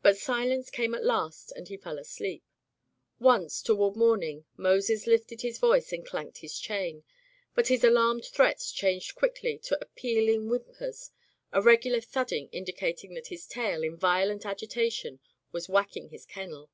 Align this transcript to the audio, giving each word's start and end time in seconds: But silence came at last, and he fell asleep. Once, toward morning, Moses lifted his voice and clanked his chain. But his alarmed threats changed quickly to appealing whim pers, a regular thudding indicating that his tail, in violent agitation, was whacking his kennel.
But 0.00 0.16
silence 0.16 0.70
came 0.70 0.94
at 0.94 1.04
last, 1.04 1.52
and 1.52 1.68
he 1.68 1.76
fell 1.76 1.98
asleep. 1.98 2.42
Once, 3.18 3.60
toward 3.60 3.94
morning, 3.94 4.46
Moses 4.56 5.06
lifted 5.06 5.42
his 5.42 5.58
voice 5.58 5.92
and 5.92 6.02
clanked 6.02 6.38
his 6.38 6.58
chain. 6.58 7.04
But 7.54 7.68
his 7.68 7.84
alarmed 7.84 8.24
threats 8.24 8.72
changed 8.72 9.14
quickly 9.16 9.58
to 9.64 9.78
appealing 9.82 10.48
whim 10.48 10.64
pers, 10.78 11.10
a 11.52 11.60
regular 11.60 12.00
thudding 12.00 12.48
indicating 12.52 13.12
that 13.12 13.26
his 13.26 13.46
tail, 13.46 13.82
in 13.84 13.98
violent 13.98 14.46
agitation, 14.46 15.20
was 15.52 15.68
whacking 15.68 16.08
his 16.08 16.24
kennel. 16.24 16.70